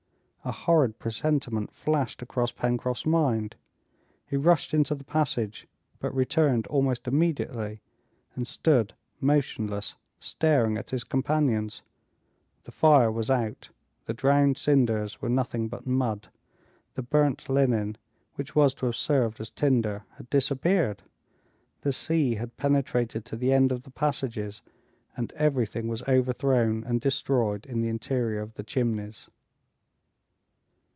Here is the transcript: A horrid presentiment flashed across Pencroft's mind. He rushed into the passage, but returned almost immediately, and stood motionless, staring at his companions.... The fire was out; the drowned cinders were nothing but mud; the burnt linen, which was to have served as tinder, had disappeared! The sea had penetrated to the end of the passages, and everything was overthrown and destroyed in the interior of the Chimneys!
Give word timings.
A 0.43 0.51
horrid 0.51 0.97
presentiment 0.97 1.71
flashed 1.71 2.23
across 2.23 2.51
Pencroft's 2.51 3.05
mind. 3.05 3.55
He 4.25 4.35
rushed 4.37 4.73
into 4.73 4.95
the 4.95 5.03
passage, 5.03 5.67
but 5.99 6.11
returned 6.15 6.65
almost 6.65 7.07
immediately, 7.07 7.83
and 8.33 8.47
stood 8.47 8.95
motionless, 9.19 9.97
staring 10.19 10.79
at 10.79 10.89
his 10.89 11.03
companions.... 11.03 11.83
The 12.63 12.71
fire 12.71 13.11
was 13.11 13.29
out; 13.29 13.69
the 14.05 14.15
drowned 14.15 14.57
cinders 14.57 15.21
were 15.21 15.29
nothing 15.29 15.67
but 15.67 15.85
mud; 15.85 16.29
the 16.95 17.03
burnt 17.03 17.47
linen, 17.47 17.99
which 18.33 18.55
was 18.55 18.73
to 18.75 18.87
have 18.87 18.95
served 18.95 19.39
as 19.39 19.51
tinder, 19.51 20.05
had 20.17 20.27
disappeared! 20.31 21.03
The 21.81 21.93
sea 21.93 22.33
had 22.33 22.57
penetrated 22.57 23.25
to 23.25 23.35
the 23.35 23.53
end 23.53 23.71
of 23.71 23.83
the 23.83 23.91
passages, 23.91 24.63
and 25.15 25.31
everything 25.33 25.87
was 25.87 26.01
overthrown 26.07 26.83
and 26.83 26.99
destroyed 26.99 27.67
in 27.67 27.81
the 27.81 27.89
interior 27.89 28.41
of 28.41 28.55
the 28.55 28.63
Chimneys! 28.63 29.29